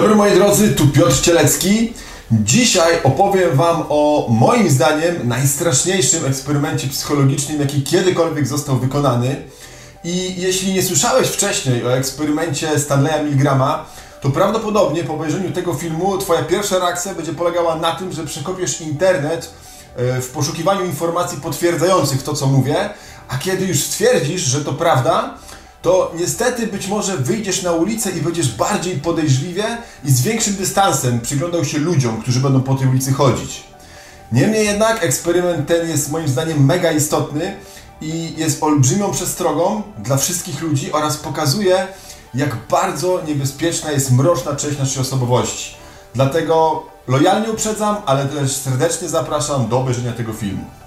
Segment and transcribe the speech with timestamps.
[0.00, 1.92] dobry moi drodzy, tu Piotr Cielecki.
[2.30, 9.36] Dzisiaj opowiem Wam o moim zdaniem najstraszniejszym eksperymencie psychologicznym, jaki kiedykolwiek został wykonany.
[10.04, 13.86] I jeśli nie słyszałeś wcześniej o eksperymencie Stanleya Milgrama,
[14.20, 18.80] to prawdopodobnie po obejrzeniu tego filmu Twoja pierwsza reakcja będzie polegała na tym, że przekopiesz
[18.80, 19.50] internet
[19.96, 22.90] e, w poszukiwaniu informacji potwierdzających to, co mówię,
[23.28, 25.34] a kiedy już stwierdzisz, że to prawda,
[25.82, 29.64] to niestety być może wyjdziesz na ulicę i będziesz bardziej podejrzliwie
[30.04, 33.64] i z większym dystansem przyglądał się ludziom, którzy będą po tej ulicy chodzić.
[34.32, 37.56] Niemniej jednak eksperyment ten jest moim zdaniem mega istotny
[38.00, 41.86] i jest olbrzymią przestrogą dla wszystkich ludzi oraz pokazuje,
[42.34, 45.74] jak bardzo niebezpieczna jest mroczna część naszej osobowości.
[46.14, 50.77] Dlatego lojalnie uprzedzam, ale też serdecznie zapraszam do obejrzenia tego filmu.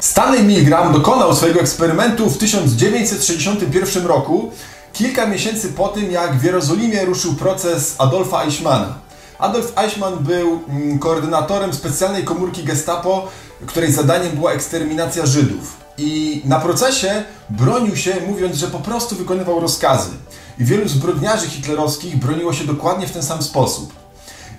[0.00, 4.50] Stanley Milgram dokonał swojego eksperymentu w 1961 roku,
[4.92, 8.98] kilka miesięcy po tym, jak w Jerozolimie ruszył proces Adolfa Eichmana.
[9.38, 13.28] Adolf Eichmann był mm, koordynatorem specjalnej komórki Gestapo,
[13.66, 15.76] której zadaniem była eksterminacja Żydów.
[15.98, 20.10] I na procesie bronił się, mówiąc, że po prostu wykonywał rozkazy.
[20.58, 23.99] I wielu zbrodniarzy hitlerowskich broniło się dokładnie w ten sam sposób.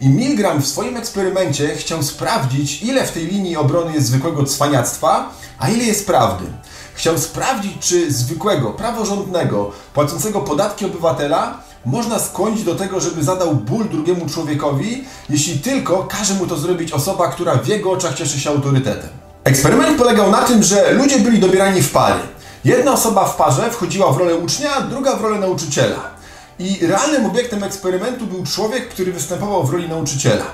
[0.01, 5.29] I Milgram w swoim eksperymencie chciał sprawdzić, ile w tej linii obrony jest zwykłego cwaniactwa,
[5.59, 6.45] a ile jest prawdy.
[6.93, 13.89] Chciał sprawdzić, czy zwykłego, praworządnego, płacącego podatki obywatela można skłonić do tego, żeby zadał ból
[13.89, 18.49] drugiemu człowiekowi, jeśli tylko każe mu to zrobić osoba, która w jego oczach cieszy się
[18.49, 19.09] autorytetem.
[19.43, 22.19] Eksperyment polegał na tym, że ludzie byli dobierani w pary.
[22.65, 26.20] Jedna osoba w parze wchodziła w rolę ucznia, druga w rolę nauczyciela.
[26.63, 30.45] I realnym obiektem eksperymentu był człowiek, który występował w roli nauczyciela.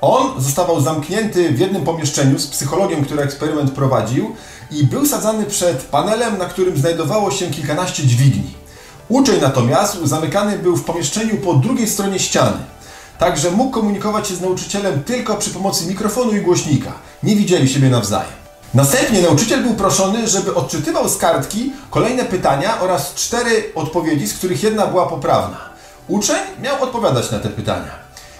[0.00, 4.36] On zostawał zamknięty w jednym pomieszczeniu z psychologiem, który eksperyment prowadził
[4.70, 8.54] i był sadzany przed panelem, na którym znajdowało się kilkanaście dźwigni.
[9.08, 12.58] Uczeń natomiast zamykany był w pomieszczeniu po drugiej stronie ściany.
[13.18, 16.92] Także mógł komunikować się z nauczycielem tylko przy pomocy mikrofonu i głośnika.
[17.22, 18.41] Nie widzieli siebie nawzajem.
[18.74, 24.62] Następnie nauczyciel był proszony, żeby odczytywał z kartki kolejne pytania oraz cztery odpowiedzi, z których
[24.62, 25.58] jedna była poprawna.
[26.08, 27.90] Uczeń miał odpowiadać na te pytania.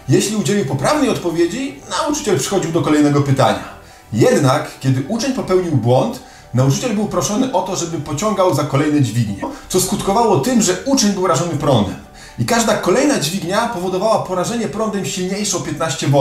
[0.09, 3.65] Jeśli udzielił poprawnej odpowiedzi, nauczyciel przychodził do kolejnego pytania.
[4.12, 6.20] Jednak, kiedy uczeń popełnił błąd,
[6.54, 11.12] nauczyciel był proszony o to, żeby pociągał za kolejne dźwignie, co skutkowało tym, że uczeń
[11.12, 11.97] był rażony prądem.
[12.38, 16.19] I każda kolejna dźwignia powodowała porażenie prądem silniejsze o 15 V.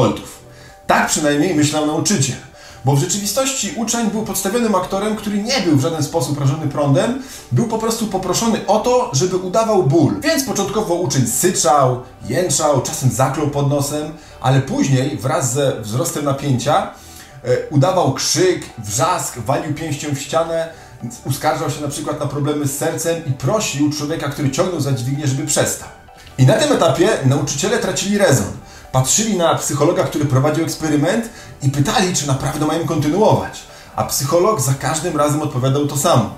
[0.88, 2.36] Tak przynajmniej myślał nauczyciel.
[2.86, 7.24] Bo w rzeczywistości uczeń był podstawionym aktorem, który nie był w żaden sposób rażony prądem,
[7.52, 10.20] był po prostu poproszony o to, żeby udawał ból.
[10.22, 16.94] Więc początkowo uczeń syczał, jęczał, czasem zaklął pod nosem, ale później wraz ze wzrostem napięcia
[17.44, 20.70] e, udawał krzyk, wrzask, walił pięścią w ścianę,
[21.26, 25.28] uskarżał się na przykład na problemy z sercem i prosił człowieka, który ciągnął za dźwignię,
[25.28, 25.90] żeby przestał.
[26.38, 28.52] I na tym etapie nauczyciele tracili rezon
[28.92, 31.30] patrzyli na psychologa, który prowadził eksperyment
[31.62, 33.60] i pytali, czy naprawdę mają kontynuować.
[33.96, 36.30] A psycholog za każdym razem odpowiadał to samo.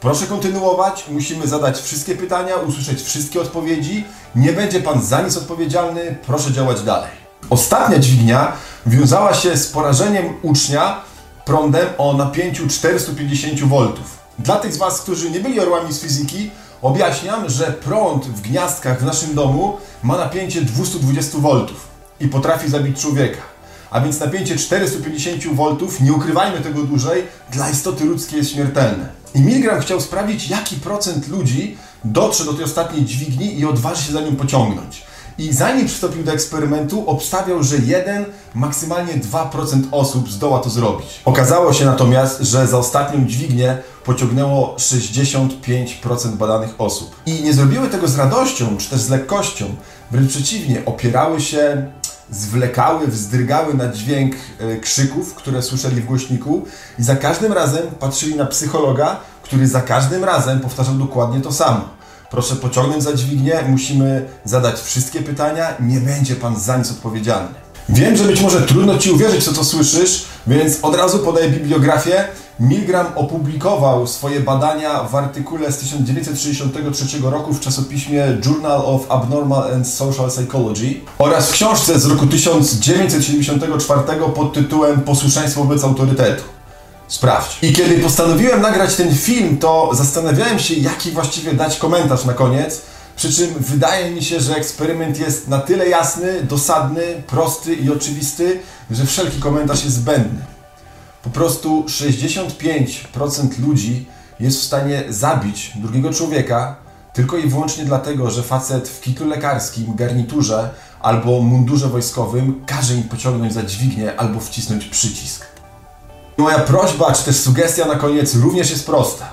[0.00, 4.04] Proszę kontynuować, musimy zadać wszystkie pytania, usłyszeć wszystkie odpowiedzi.
[4.34, 7.10] Nie będzie pan za nic odpowiedzialny, proszę działać dalej.
[7.50, 8.52] Ostatnia dźwignia
[8.86, 11.00] wiązała się z porażeniem ucznia
[11.44, 13.88] prądem o napięciu 450 V.
[14.38, 16.50] Dla tych z Was, którzy nie byli orłami z fizyki,
[16.82, 21.66] objaśniam, że prąd w gniazdkach w naszym domu ma napięcie 220 V
[22.20, 23.40] i potrafi zabić człowieka.
[23.90, 29.08] A więc napięcie 450 V, nie ukrywajmy tego dłużej, dla istoty ludzkiej jest śmiertelne.
[29.34, 34.12] I Milgram chciał sprawdzić, jaki procent ludzi dotrze do tej ostatniej dźwigni i odważy się
[34.12, 35.08] za nią pociągnąć.
[35.38, 38.24] I zanim przystąpił do eksperymentu, obstawiał, że 1,
[38.54, 41.20] maksymalnie 2% osób zdoła to zrobić.
[41.24, 47.16] Okazało się natomiast, że za ostatnią dźwignię pociągnęło 65% badanych osób.
[47.26, 49.66] I nie zrobiły tego z radością, czy też z lekkością.
[50.10, 51.90] Wręcz przeciwnie, opierały się
[52.30, 56.66] zwlekały, wzdrygały na dźwięk e, krzyków, które słyszeli w głośniku
[56.98, 61.88] i za każdym razem patrzyli na psychologa, który za każdym razem powtarzał dokładnie to samo.
[62.30, 67.54] Proszę pociągnąć za dźwignię, musimy zadać wszystkie pytania, nie będzie Pan za nic odpowiedzialny.
[67.88, 72.24] Wiem, że być może trudno Ci uwierzyć, co to słyszysz, więc od razu podaję bibliografię.
[72.60, 79.88] Milgram opublikował swoje badania w artykule z 1963 roku w czasopiśmie Journal of Abnormal and
[79.88, 84.02] Social Psychology oraz w książce z roku 1974
[84.34, 86.42] pod tytułem Posłuszeństwo wobec autorytetu.
[87.08, 87.58] Sprawdź.
[87.62, 92.82] I kiedy postanowiłem nagrać ten film, to zastanawiałem się, jaki właściwie dać komentarz na koniec.
[93.16, 98.60] Przy czym wydaje mi się, że eksperyment jest na tyle jasny, dosadny, prosty i oczywisty,
[98.90, 100.57] że wszelki komentarz jest zbędny.
[101.22, 104.06] Po prostu 65% ludzi
[104.40, 106.76] jest w stanie zabić drugiego człowieka
[107.12, 110.70] tylko i wyłącznie dlatego, że facet w kitlu lekarskim, garniturze
[111.00, 115.46] albo mundurze wojskowym każe im pociągnąć za dźwignię albo wcisnąć przycisk.
[116.36, 119.28] Moja prośba, czy też sugestia na koniec również jest prosta.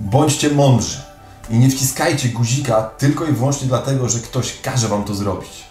[0.00, 0.98] Bądźcie mądrzy
[1.50, 5.64] i nie wciskajcie guzika tylko i wyłącznie dlatego, że ktoś każe wam to zrobić.